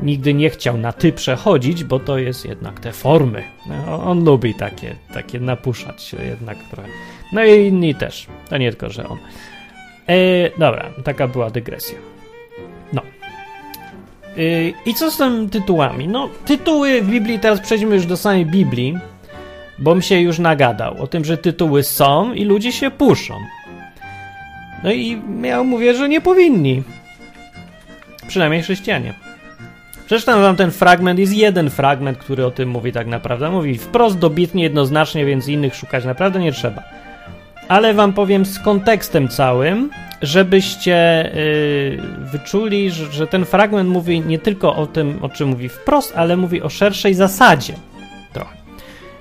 [0.00, 3.42] nigdy nie chciał na ty przechodzić, bo to jest jednak te formy.
[3.68, 6.88] No, on lubi takie, takie napuszać się jednak trochę.
[7.32, 8.26] No i inni też.
[8.48, 9.18] To nie tylko, że on.
[10.08, 10.14] E,
[10.58, 12.15] dobra, taka była dygresja.
[14.86, 16.08] I co z tym tytułami?
[16.08, 18.98] No, tytuły w Biblii, teraz przejdźmy już do samej Biblii
[19.78, 23.34] bom się już nagadał o tym, że tytuły są i ludzie się puszą.
[24.84, 26.82] No i ja mówię, że nie powinni.
[28.28, 29.14] Przynajmniej chrześcijanie.
[30.06, 33.50] Przeczytam wam ten fragment, jest jeden fragment, który o tym mówi tak naprawdę.
[33.50, 36.82] Mówi wprost, dobitnie, jednoznacznie, więc innych szukać naprawdę nie trzeba.
[37.68, 39.90] Ale wam powiem z kontekstem całym,
[40.22, 41.30] żebyście
[41.94, 46.36] yy, wyczuli, że, ten fragment mówi nie tylko o tym, o czym mówi wprost, ale
[46.36, 47.74] mówi o szerszej zasadzie.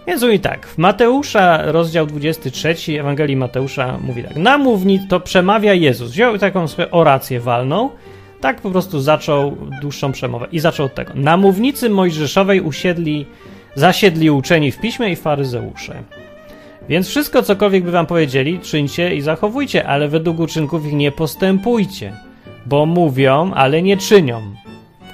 [0.08, 5.74] Więc mówi tak, w Mateusza, rozdział 23 Ewangelii Mateusza mówi tak, na mówni to przemawia
[5.74, 6.12] Jezus.
[6.12, 7.90] Wziął taką swoją orację walną,
[8.42, 11.12] tak po prostu zaczął dłuższą przemowę i zaczął od tego.
[11.16, 13.26] Na mównicy mojżeszowej usiedli,
[13.76, 16.04] zasiedli uczeni w piśmie i faryzeusze.
[16.89, 22.13] Więc wszystko, cokolwiek by wam powiedzieli, czyńcie i zachowujcie, ale według uczynków ich nie postępujcie,
[22.65, 24.41] bo mówią, ale nie czynią.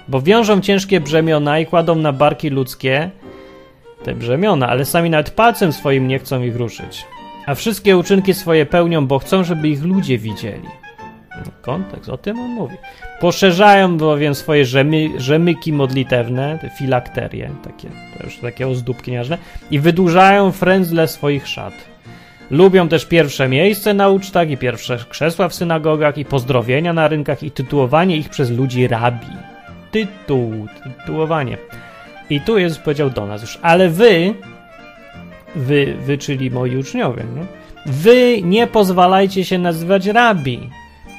[0.07, 3.11] Bo wiążą ciężkie brzemiona i kładą na barki ludzkie,
[4.03, 7.05] te brzemiona, ale sami nawet palcem swoim nie chcą ich ruszyć.
[7.45, 10.80] A wszystkie uczynki swoje pełnią, bo chcą, żeby ich ludzie widzieli.
[11.61, 12.75] Kontekst, o tym on mówi.
[13.19, 19.37] Poszerzają bowiem swoje rzemy, rzemyki modlitewne, te filakterie, takie, to już takie ozdóbki nieważne,
[19.71, 21.73] i wydłużają frędzle swoich szat.
[22.51, 27.43] Lubią też pierwsze miejsce na ucztach i pierwsze krzesła w synagogach i pozdrowienia na rynkach
[27.43, 29.27] i tytułowanie ich przez ludzi rabi.
[29.91, 31.57] Tytuł, tytułowanie.
[32.29, 34.33] I tu jest powiedział do nas już, ale wy,
[35.55, 37.45] wy, wy czyli moi uczniowie, nie?
[37.85, 40.69] wy nie pozwalajcie się nazywać rabi,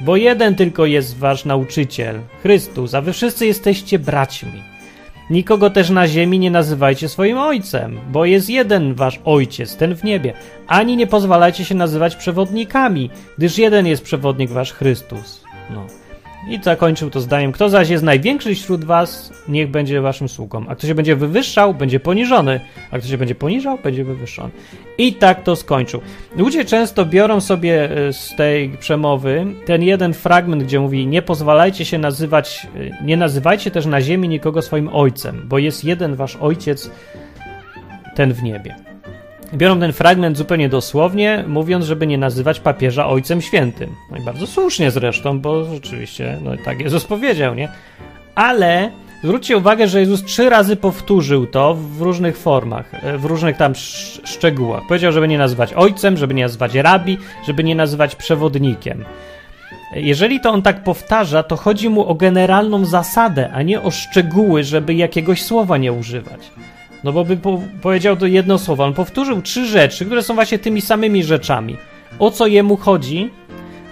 [0.05, 4.63] bo jeden tylko jest wasz nauczyciel, Chrystus, a wy wszyscy jesteście braćmi.
[5.31, 10.05] Nikogo też na ziemi nie nazywajcie swoim ojcem, bo jest jeden wasz ojciec, ten w
[10.05, 10.33] niebie.
[10.67, 15.45] Ani nie pozwalajcie się nazywać przewodnikami, gdyż jeden jest przewodnik wasz Chrystus.
[15.71, 16.02] No.
[16.49, 20.65] I zakończył to zdaniem: Kto zaś jest największy wśród was, niech będzie waszym sługą.
[20.69, 22.61] A kto się będzie wywyższał, będzie poniżony.
[22.91, 24.51] A kto się będzie poniżał, będzie wywyższony.
[24.99, 26.01] I tak to skończył.
[26.37, 31.85] Ludzie często biorą sobie e, z tej przemowy ten jeden fragment, gdzie mówi: Nie pozwalajcie
[31.85, 36.37] się nazywać, e, nie nazywajcie też na ziemi nikogo swoim ojcem, bo jest jeden wasz
[36.37, 36.91] ojciec,
[38.15, 38.92] ten w niebie.
[39.55, 43.95] Biorą ten fragment zupełnie dosłownie, mówiąc, żeby nie nazywać papieża ojcem świętym.
[44.11, 47.69] No i bardzo słusznie zresztą, bo rzeczywiście, no tak Jezus powiedział, nie?
[48.35, 48.91] Ale
[49.25, 53.73] zwróćcie uwagę, że Jezus trzy razy powtórzył to w różnych formach, e, w różnych tam
[54.25, 54.83] szczegółach.
[54.89, 59.05] Powiedział, żeby nie nazywać ojcem, żeby nie nazywać rabi, żeby nie nazywać przewodnikiem.
[59.95, 64.65] Jeżeli to on tak powtarza, to chodzi mu o generalną zasadę, a nie o szczegóły,
[64.65, 66.51] żeby jakiegoś słowa nie używać.
[67.05, 68.85] No bo by po powiedział to jedno słowo.
[68.85, 71.77] On powtórzył trzy rzeczy, które są właśnie tymi samymi rzeczami.
[72.19, 73.31] O co jemu chodzi?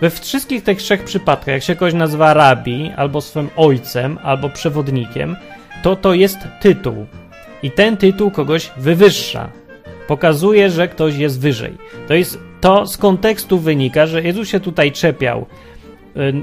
[0.01, 5.37] We wszystkich tych trzech przypadkach, jak się kogoś nazywa rabi, albo swoim ojcem, albo przewodnikiem,
[5.83, 7.07] to to jest tytuł.
[7.63, 9.51] I ten tytuł kogoś wywyższa.
[10.09, 11.79] Pokazuje, że ktoś jest wyżej.
[12.09, 15.47] To jest to z kontekstu wynika, że Jezus się tutaj czepiał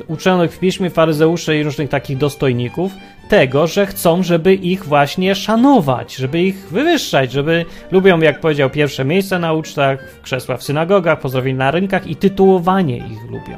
[0.07, 2.91] uczonych w piśmie, faryzeuszy i różnych takich dostojników,
[3.29, 9.05] tego, że chcą, żeby ich właśnie szanować, żeby ich wywyższać, żeby lubią, jak powiedział, pierwsze
[9.05, 13.57] miejsca na ucztach, krzesła w synagogach, pozdrowienia na rynkach i tytułowanie ich lubią.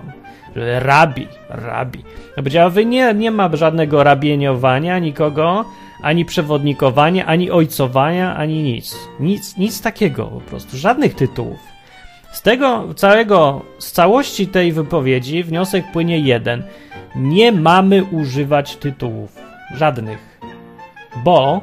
[0.79, 2.03] Rabi, rabi.
[2.37, 5.65] No powiedziała, wy nie, nie ma żadnego rabieniowania nikogo,
[6.01, 8.95] ani przewodnikowania, ani ojcowania, ani nic.
[9.19, 11.78] Nic, nic takiego po prostu, żadnych tytułów.
[12.31, 16.63] Z tego całego, z całości tej wypowiedzi wniosek płynie jeden.
[17.15, 19.35] Nie mamy używać tytułów.
[19.75, 20.39] Żadnych.
[21.23, 21.61] Bo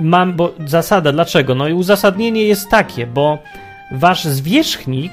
[0.00, 1.54] mam, bo zasada, dlaczego?
[1.54, 3.38] No i uzasadnienie jest takie, bo
[3.92, 5.12] wasz zwierzchnik,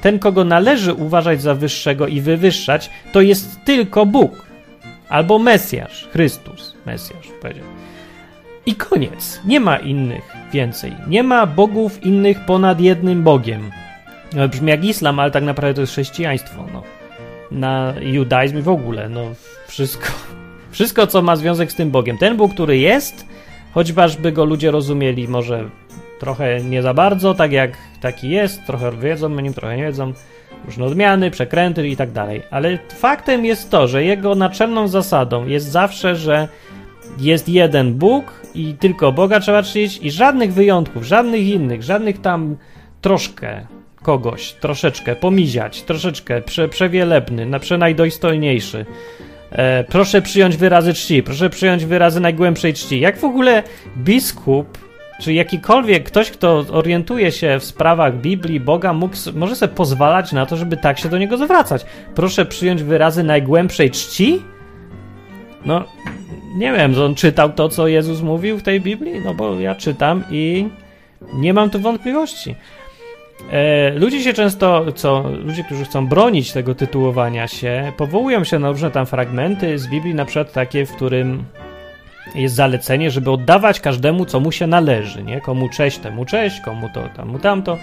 [0.00, 4.46] ten kogo należy uważać za wyższego i wywyższać, to jest tylko Bóg.
[5.08, 7.64] Albo Mesjasz, Chrystus, Mesjasz powiedział.
[8.66, 9.40] I koniec.
[9.44, 10.92] Nie ma innych więcej.
[11.08, 13.70] Nie ma bogów innych ponad jednym Bogiem.
[14.36, 16.64] No, brzmi jak islam, ale tak naprawdę to jest chrześcijaństwo.
[16.72, 16.82] No.
[17.50, 19.08] Na judaizm i w ogóle.
[19.08, 19.20] No,
[19.66, 20.06] wszystko,
[20.70, 22.18] wszystko, co ma związek z tym Bogiem.
[22.18, 23.26] Ten Bóg, który jest,
[23.74, 25.68] choćby go ludzie rozumieli może
[26.20, 30.12] trochę nie za bardzo, tak jak taki jest, trochę wiedzą o nim, trochę nie wiedzą,
[30.64, 32.42] różne odmiany, przekręty i tak dalej.
[32.50, 36.48] Ale faktem jest to, że jego naczelną zasadą jest zawsze, że
[37.18, 42.56] jest jeden Bóg i tylko Boga trzeba czcić i żadnych wyjątków, żadnych innych, żadnych tam
[43.00, 43.66] troszkę
[44.02, 48.86] kogoś, troszeczkę pomiziać, troszeczkę prze, przewielebny, na przenajdojstojniejszy.
[49.50, 53.00] E, proszę przyjąć wyrazy czci, proszę przyjąć wyrazy najgłębszej czci.
[53.00, 53.62] Jak w ogóle
[53.98, 54.78] biskup,
[55.20, 60.46] czy jakikolwiek ktoś, kto orientuje się w sprawach Biblii, Boga, mógł, może sobie pozwalać na
[60.46, 61.86] to, żeby tak się do niego zwracać?
[62.14, 64.42] Proszę przyjąć wyrazy najgłębszej czci?
[65.64, 65.84] No,
[66.54, 69.74] nie wiem, że on czytał to, co Jezus mówił w tej Biblii, no bo ja
[69.74, 70.68] czytam i
[71.34, 72.54] nie mam tu wątpliwości.
[73.50, 78.70] E, ludzie się często, co, ludzie, którzy chcą bronić tego tytułowania się, powołują się na
[78.70, 81.44] różne tam fragmenty z Biblii, na przykład takie, w którym
[82.34, 85.40] jest zalecenie, żeby oddawać każdemu, co mu się należy, nie?
[85.40, 87.78] Komu cześć, temu cześć, komu to, temu tamto.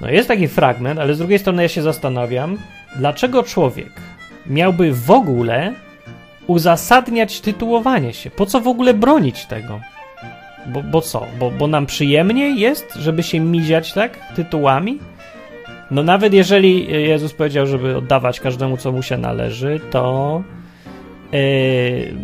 [0.00, 2.58] No jest taki fragment, ale z drugiej strony ja się zastanawiam,
[2.96, 3.92] dlaczego człowiek
[4.46, 5.72] miałby w ogóle
[6.46, 8.30] uzasadniać tytułowanie się.
[8.30, 9.80] Po co w ogóle bronić tego?
[10.66, 11.26] Bo, bo co?
[11.38, 14.98] Bo, bo nam przyjemniej jest, żeby się miziać tak tytułami?
[15.90, 20.42] No nawet jeżeli Jezus powiedział, żeby oddawać każdemu, co mu się należy, to
[21.32, 22.14] yy,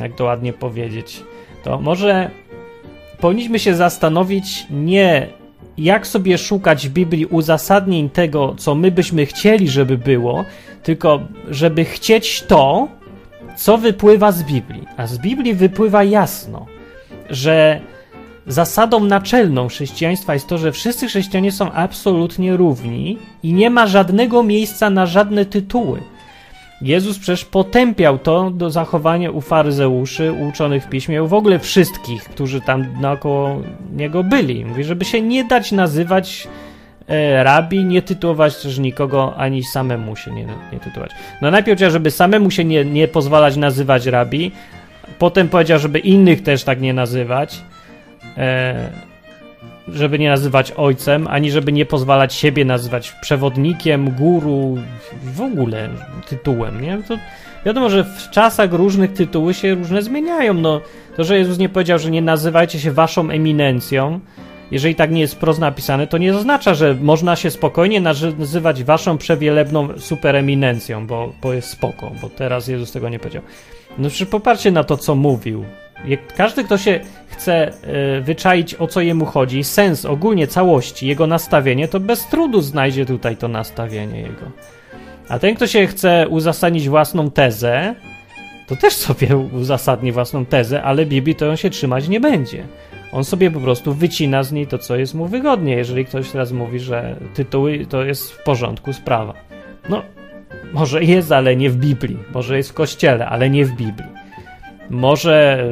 [0.00, 1.22] jak to ładnie powiedzieć,
[1.64, 2.30] to może
[3.20, 5.28] powinniśmy się zastanowić nie
[5.78, 10.44] jak sobie szukać w Biblii uzasadnień tego, co my byśmy chcieli, żeby było,
[10.82, 12.88] tylko żeby chcieć to,
[13.56, 14.84] co wypływa z Biblii?
[14.96, 16.66] A z Biblii wypływa jasno,
[17.30, 17.80] że
[18.46, 24.42] zasadą naczelną chrześcijaństwa jest to, że wszyscy chrześcijanie są absolutnie równi i nie ma żadnego
[24.42, 26.00] miejsca na żadne tytuły.
[26.82, 31.58] Jezus przecież potępiał to do zachowania u faryzeuszy, u uczonych w piśmie, u w ogóle
[31.58, 33.62] wszystkich, którzy tam naokoło
[33.96, 34.64] niego byli.
[34.64, 36.48] Mówi, żeby się nie dać nazywać
[37.42, 41.10] rabi, nie tytułować też nikogo, ani samemu się nie, nie tytułować.
[41.42, 44.52] No najpierw powiedział, żeby samemu się nie, nie pozwalać nazywać rabi,
[45.18, 47.60] potem powiedział, żeby innych też tak nie nazywać,
[48.38, 48.90] e,
[49.88, 54.78] żeby nie nazywać ojcem, ani żeby nie pozwalać siebie nazywać przewodnikiem, guru,
[55.22, 55.88] w ogóle
[56.28, 56.98] tytułem, nie?
[57.08, 57.18] To
[57.66, 60.80] wiadomo, że w czasach różnych tytuły się różne zmieniają, no
[61.16, 64.20] to, że Jezus nie powiedział, że nie nazywajcie się waszą eminencją,
[64.70, 69.18] jeżeli tak nie jest wprost napisane, to nie oznacza, że można się spokojnie nazywać waszą
[69.18, 73.42] przewielebną supereminencją, bo, bo jest spoko, bo teraz Jezus tego nie powiedział.
[73.98, 75.64] No przecież popatrzcie na to, co mówił.
[76.36, 77.72] Każdy, kto się chce
[78.18, 83.06] y, wyczaić, o co jemu chodzi, sens ogólnie całości, jego nastawienie, to bez trudu znajdzie
[83.06, 84.50] tutaj to nastawienie jego.
[85.28, 87.94] A ten, kto się chce uzasadnić własną tezę,
[88.66, 92.66] to też sobie uzasadni własną tezę, ale Biblii to on się trzymać nie będzie.
[93.16, 95.74] On sobie po prostu wycina z niej to, co jest mu wygodnie.
[95.74, 99.34] Jeżeli ktoś teraz mówi, że tytuły to jest w porządku sprawa.
[99.88, 100.02] No,
[100.72, 102.18] może jest, ale nie w Biblii.
[102.34, 104.10] Może jest w kościele, ale nie w Biblii.
[104.90, 105.64] Może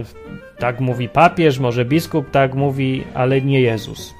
[0.59, 4.15] tak mówi papież, może biskup tak mówi, ale nie Jezus.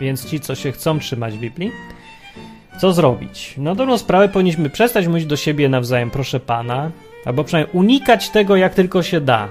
[0.00, 1.70] Więc ci, co się chcą trzymać Biblii,
[2.80, 3.54] co zrobić?
[3.58, 6.90] Na dobrą sprawę powinniśmy przestać mówić do siebie nawzajem, proszę pana,
[7.24, 9.48] albo przynajmniej unikać tego, jak tylko się da.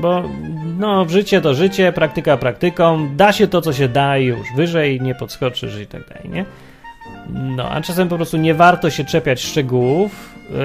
[0.00, 0.22] Bo
[0.78, 5.00] no, życie to życie, praktyka praktyką, da się to, co się da i już wyżej
[5.00, 6.44] nie podskoczysz i tak dalej, nie?
[7.30, 10.56] No, a czasem po prostu nie warto się czepiać szczegółów yy,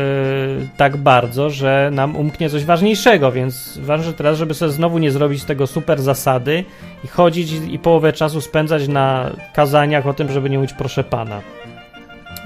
[0.78, 5.42] tak bardzo, że nam umknie coś ważniejszego, więc ważne teraz, żeby sobie znowu nie zrobić
[5.42, 6.64] z tego super zasady
[7.04, 11.04] i chodzić i, i połowę czasu spędzać na kazaniach o tym, żeby nie mówić proszę
[11.04, 11.42] pana.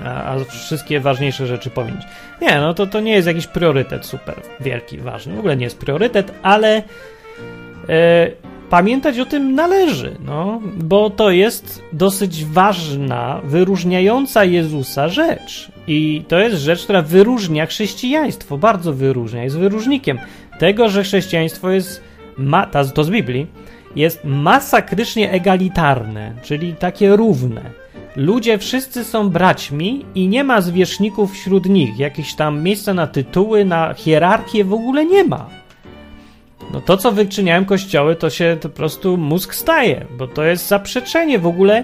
[0.03, 2.03] A, wszystkie ważniejsze rzeczy pominąć.
[2.41, 5.35] Nie, no to, to nie jest jakiś priorytet super wielki, ważny.
[5.35, 6.83] W ogóle nie jest priorytet, ale
[7.87, 7.95] yy,
[8.69, 15.71] pamiętać o tym należy, no, bo to jest dosyć ważna, wyróżniająca Jezusa rzecz.
[15.87, 20.19] I to jest rzecz, która wyróżnia chrześcijaństwo, bardzo wyróżnia, jest wyróżnikiem
[20.59, 22.01] tego, że chrześcijaństwo jest,
[22.37, 23.47] ma, to z Biblii,
[23.95, 27.84] jest masakrycznie egalitarne, czyli takie równe.
[28.15, 31.99] Ludzie wszyscy są braćmi i nie ma zwierzchników wśród nich.
[31.99, 35.49] Jakieś tam miejsca na tytuły, na hierarchię w ogóle nie ma.
[36.73, 40.67] No to, co wyczyniałem kościoły, to się to po prostu mózg staje, bo to jest
[40.67, 41.83] zaprzeczenie w ogóle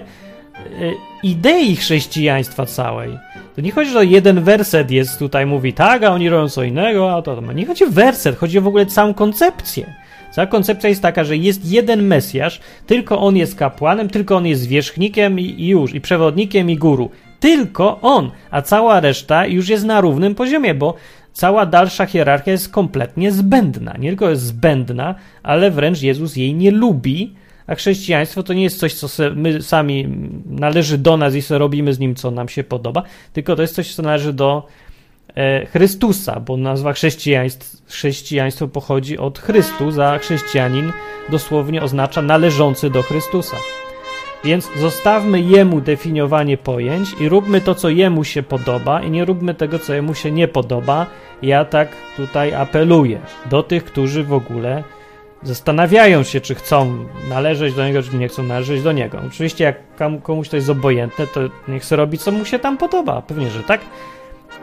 [1.22, 3.18] idei chrześcijaństwa całej.
[3.56, 7.16] To nie chodzi, że jeden werset jest tutaj, mówi tak, a oni robią co innego,
[7.16, 7.52] a to, to.
[7.52, 9.94] Nie chodzi o werset, chodzi o w ogóle całą koncepcję.
[10.32, 14.62] Cała koncepcja jest taka, że jest jeden Mesjasz, tylko on jest kapłanem, tylko on jest
[14.62, 17.10] zwierzchnikiem i, już, i przewodnikiem, i guru.
[17.40, 20.94] Tylko on, a cała reszta już jest na równym poziomie, bo
[21.32, 23.96] cała dalsza hierarchia jest kompletnie zbędna.
[23.98, 27.34] Nie tylko jest zbędna, ale wręcz Jezus jej nie lubi,
[27.66, 30.08] a chrześcijaństwo to nie jest coś, co my sami
[30.46, 33.74] należy do nas i sobie robimy z nim, co nam się podoba, tylko to jest
[33.74, 34.66] coś, co należy do
[35.72, 40.92] Chrystusa, bo nazwa chrześcijaństwo, chrześcijaństwo pochodzi od Chrystus, a chrześcijanin
[41.28, 43.56] dosłownie oznacza należący do Chrystusa.
[44.44, 49.54] Więc zostawmy jemu definiowanie pojęć i róbmy to, co jemu się podoba, i nie róbmy
[49.54, 51.06] tego, co jemu się nie podoba.
[51.42, 54.84] Ja tak tutaj apeluję do tych, którzy w ogóle
[55.42, 59.18] zastanawiają się, czy chcą należeć do niego, czy nie chcą należeć do niego.
[59.26, 59.76] Oczywiście, jak
[60.22, 63.22] komuś to jest obojętne, to niech sobie robi, co mu się tam podoba.
[63.22, 63.80] Pewnie, że tak.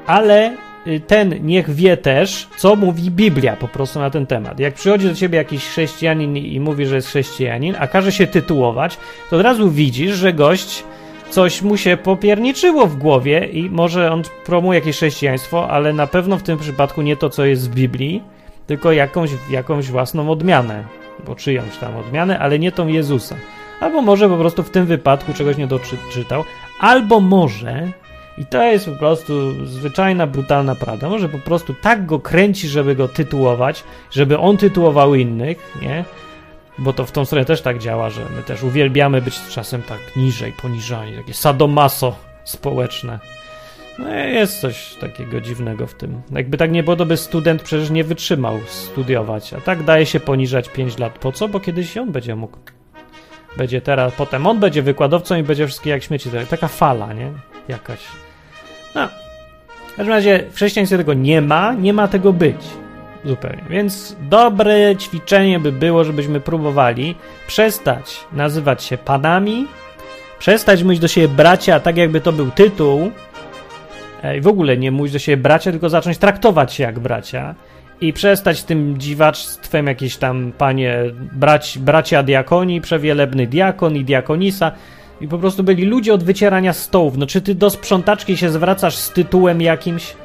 [0.07, 0.55] Ale
[0.87, 4.59] y, ten niech wie też, co mówi Biblia po prostu na ten temat.
[4.59, 8.97] Jak przychodzi do ciebie jakiś chrześcijanin i mówi, że jest chrześcijanin, a każe się tytułować,
[9.29, 10.83] to od razu widzisz, że gość
[11.29, 16.37] coś mu się popierniczyło w głowie i może on promuje jakieś chrześcijaństwo, ale na pewno
[16.37, 18.23] w tym przypadku nie to, co jest w Biblii,
[18.67, 20.83] tylko jakąś, jakąś własną odmianę,
[21.27, 23.35] bo czyjąś tam odmianę, ale nie tą Jezusa.
[23.79, 26.43] Albo może po prostu w tym wypadku czegoś nie doczytał,
[26.79, 27.91] albo może,
[28.39, 32.95] i to jest po prostu zwyczajna, brutalna prawda, może po prostu tak go kręci, żeby
[32.95, 36.05] go tytułować, żeby on tytułował innych, nie?
[36.77, 40.15] Bo to w tą stronę też tak działa, że my też uwielbiamy być czasem tak
[40.15, 43.19] niżej, poniżani, takie sadomaso społeczne.
[43.99, 46.21] No jest coś takiego dziwnego w tym.
[46.31, 50.19] Jakby tak nie było, to by student przecież nie wytrzymał studiować, a tak daje się
[50.19, 51.19] poniżać 5 lat.
[51.19, 51.47] Po co?
[51.47, 52.57] Bo kiedyś on będzie mógł.
[53.57, 56.29] Będzie teraz, potem on będzie wykładowcą i będzie wszystkie jak śmieci.
[56.49, 57.31] Taka fala, nie?
[57.67, 57.99] Jakaś.
[58.95, 59.07] No.
[59.87, 62.61] W każdym razie w chrześcijaństwie tego nie ma, nie ma tego być.
[63.25, 63.63] Zupełnie.
[63.69, 67.15] Więc dobre ćwiczenie by było, żebyśmy próbowali
[67.47, 69.67] przestać nazywać się panami,
[70.39, 73.11] przestać mówić do siebie bracia, tak jakby to był tytuł,
[74.23, 77.55] E, i w ogóle nie mówić do siebie bracia, tylko zacząć traktować się jak bracia
[78.01, 80.99] i przestać tym dziwaczstwem jakieś tam, panie,
[81.31, 84.71] brać, bracia diakoni, przewielebny diakon i diakonisa
[85.21, 87.17] i po prostu byli ludzie od wycierania stołów.
[87.17, 90.15] No czy ty do sprzątaczki się zwracasz z tytułem jakimś?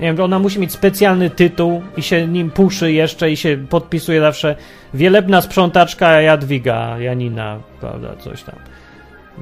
[0.00, 4.20] Nie wiem, ona musi mieć specjalny tytuł i się nim puszy jeszcze i się podpisuje
[4.20, 4.56] zawsze
[4.94, 8.56] wielebna sprzątaczka Jadwiga, Janina, prawda, coś tam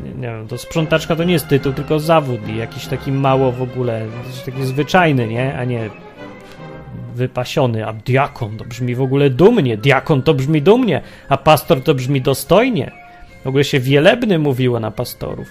[0.04, 3.52] nie, nie wiem, to sprzątaczka to nie jest tytuł, tylko zawód i jakiś taki mało
[3.52, 4.06] w ogóle,
[4.46, 5.58] taki zwyczajny, nie?
[5.58, 5.90] A nie
[7.14, 11.94] wypasiony, a diakon to brzmi w ogóle dumnie, diakon to brzmi dumnie, a pastor to
[11.94, 13.07] brzmi dostojnie.
[13.44, 15.48] W ogóle się wielebny mówiło na pastorów.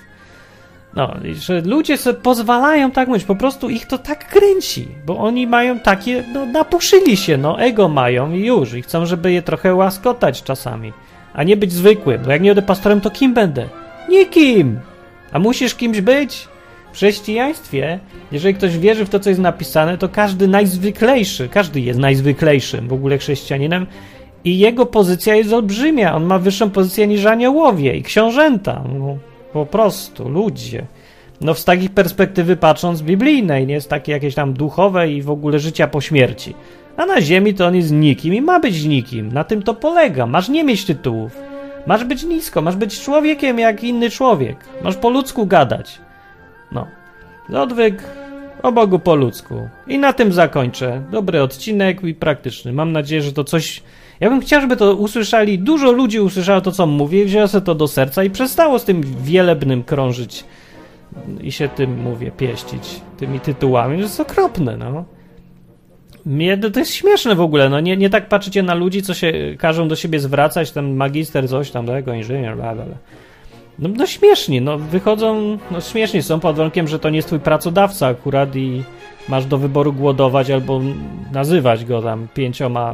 [0.95, 5.47] No, że ludzie sobie pozwalają tak mówić, po prostu ich to tak kręci, bo oni
[5.47, 9.75] mają takie, no napuszyli się, no ego mają i już, i chcą, żeby je trochę
[9.75, 10.93] łaskotać czasami,
[11.33, 13.65] a nie być zwykłym, bo jak nie będę pastorem, to kim będę?
[14.09, 14.79] Nikim!
[15.31, 16.47] A musisz kimś być?
[16.91, 17.99] W chrześcijaństwie,
[18.31, 22.93] jeżeli ktoś wierzy w to, co jest napisane, to każdy najzwyklejszy, każdy jest najzwyklejszym w
[22.93, 23.87] ogóle chrześcijaninem
[24.43, 26.15] i jego pozycja jest olbrzymia.
[26.15, 28.83] On ma wyższą pozycję niż aniołowie i książęta.
[28.99, 29.17] No,
[29.53, 30.85] po prostu, ludzie.
[31.41, 35.59] No z takiej perspektywy patrząc biblijnej, nie z takiej jakiejś tam duchowej i w ogóle
[35.59, 36.55] życia po śmierci.
[36.97, 39.31] A na ziemi to on jest nikim i ma być nikim.
[39.33, 40.25] Na tym to polega.
[40.25, 41.37] Masz nie mieć tytułów.
[41.87, 44.57] Masz być nisko, masz być człowiekiem jak inny człowiek.
[44.83, 45.99] Masz po ludzku gadać.
[46.71, 46.87] No.
[47.53, 48.03] Odwyk
[48.63, 49.69] o Bogu po ludzku.
[49.87, 51.01] I na tym zakończę.
[51.11, 52.73] Dobry odcinek i praktyczny.
[52.73, 53.83] Mam nadzieję, że to coś.
[54.19, 57.75] Ja bym chciał, żeby to usłyszeli, dużo ludzi usłyszało to, co mówię, wzięło sobie to
[57.75, 60.43] do serca i przestało z tym wielebnym krążyć
[61.41, 65.05] i się tym, mówię, pieścić, tymi tytułami, że jest okropne, no.
[66.25, 69.33] Mnie, to jest śmieszne w ogóle, no nie, nie tak patrzycie na ludzi, co się
[69.59, 72.95] każą do siebie zwracać, ten magister coś tam, tego, inżynier, bla, bla, bla.
[73.79, 77.39] No, no śmieszni, no wychodzą, no śmieszni są pod warunkiem, że to nie jest twój
[77.39, 78.83] pracodawca akurat i
[79.29, 80.81] masz do wyboru głodować albo
[81.31, 82.93] nazywać go tam pięcioma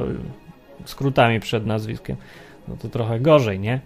[0.90, 2.16] skrótami przed nazwiskiem.
[2.68, 3.80] No to trochę gorzej, nie?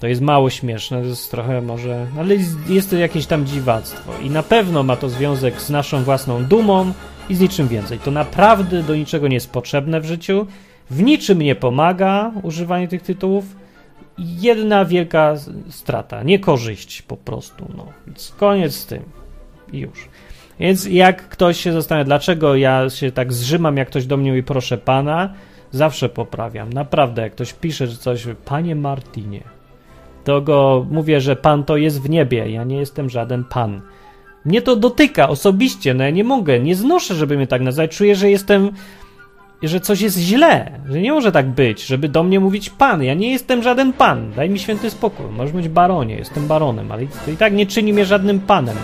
[0.00, 2.36] To jest mało śmieszne, to jest trochę może, ale
[2.68, 6.92] jest to jakieś tam dziwactwo i na pewno ma to związek z naszą własną dumą
[7.28, 7.98] i z niczym więcej.
[7.98, 10.46] To naprawdę do niczego nie jest potrzebne w życiu,
[10.90, 13.44] w niczym nie pomaga używanie tych tytułów.
[14.18, 15.34] Jedna wielka
[15.70, 17.72] strata, niekorzyść po prostu.
[17.76, 17.86] No.
[18.06, 19.02] Więc koniec z tym.
[19.72, 20.08] I już.
[20.60, 24.42] Więc jak ktoś się zastanawia, dlaczego ja się tak zrzymam, jak ktoś do mnie mówi,
[24.42, 25.34] proszę pana,
[25.74, 26.72] zawsze poprawiam.
[26.72, 29.40] Naprawdę, jak ktoś pisze, że coś, panie Martinie,
[30.24, 33.80] to go mówię, że pan to jest w niebie, ja nie jestem żaden pan.
[34.44, 37.96] Mnie to dotyka osobiście, no ja nie mogę, nie znoszę, żeby mnie tak nazwać.
[37.96, 38.70] Czuję, że jestem,
[39.62, 43.02] że coś jest źle, że nie może tak być, żeby do mnie mówić pan.
[43.02, 45.26] Ja nie jestem żaden pan, daj mi święty spokój.
[45.26, 48.76] Możesz być baronie, jestem baronem, ale to i tak nie czyni mnie żadnym panem.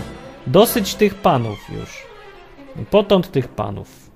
[0.47, 2.07] Dosyć tych panów już.
[2.91, 4.11] Potąd tych panów.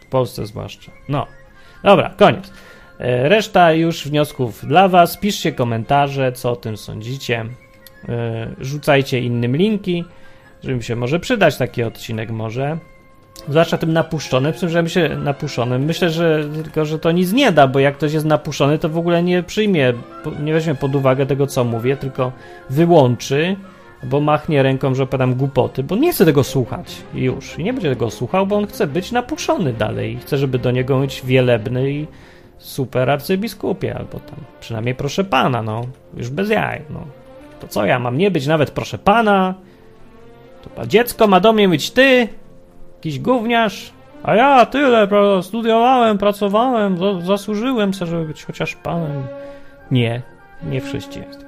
[0.00, 0.92] W Polsce zwłaszcza.
[1.08, 1.37] No.
[1.82, 2.52] Dobra, koniec.
[2.98, 5.16] E, reszta już wniosków dla Was.
[5.16, 7.46] Piszcie komentarze, co o tym sądzicie.
[8.08, 10.04] E, rzucajcie innym linki,
[10.62, 12.78] żeby mi się może przydać taki odcinek może.
[13.48, 15.84] Zwłaszcza tym napuszczonym, w tym, że się napuszczonym.
[15.84, 18.98] Myślę, że tylko, że to nic nie da, bo jak ktoś jest napuszczony, to w
[18.98, 19.92] ogóle nie przyjmie,
[20.42, 22.32] nie weźmie pod uwagę tego, co mówię, tylko
[22.70, 23.56] wyłączy,
[24.02, 27.58] bo machnie ręką, że opowiadam głupoty, bo nie chce tego słuchać już.
[27.58, 30.18] I nie będzie tego słuchał, bo on chce być napuszczony dalej.
[30.20, 32.06] Chce, żeby do niego być wielebny i
[32.58, 35.82] super arcybiskupie, albo tam przynajmniej proszę pana, no,
[36.16, 37.00] już bez jaj, no.
[37.60, 39.54] To co ja mam nie być nawet proszę pana?
[40.76, 42.28] To dziecko ma do mnie być ty?
[42.94, 43.92] Jakiś gówniarz?
[44.22, 45.08] A ja tyle
[45.42, 49.22] studiowałem, pracowałem, zasłużyłem sobie, żeby być chociaż panem.
[49.90, 50.22] Nie,
[50.62, 51.47] nie w chrześcijaństwie.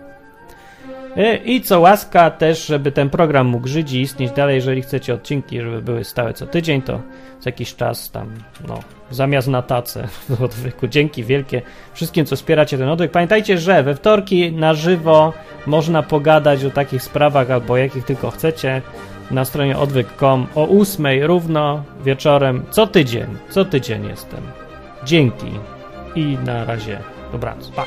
[1.16, 5.14] E, I co łaska też, żeby ten program mógł żyć i istnieć dalej, jeżeli chcecie
[5.14, 7.00] odcinki, żeby były stałe co tydzień, to
[7.40, 8.34] co jakiś czas tam,
[8.68, 8.80] no,
[9.10, 10.86] zamiast na tacę w odwyku.
[10.86, 13.10] Dzięki wielkie wszystkim, co wspieracie ten odwyk.
[13.10, 15.32] Pamiętajcie, że we wtorki na żywo
[15.66, 18.82] można pogadać o takich sprawach albo jakich tylko chcecie
[19.30, 23.26] na stronie odwyk.com o 8 równo wieczorem co tydzień.
[23.50, 24.40] Co tydzień jestem.
[25.04, 25.50] Dzięki
[26.14, 26.98] i na razie.
[27.32, 27.68] Dobranoc.
[27.68, 27.86] Pa.